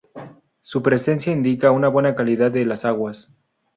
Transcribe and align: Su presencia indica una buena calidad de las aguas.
Su 0.63 0.81
presencia 0.81 1.31
indica 1.31 1.69
una 1.69 1.87
buena 1.87 2.15
calidad 2.15 2.49
de 2.49 2.65
las 2.65 2.85
aguas. 2.85 3.29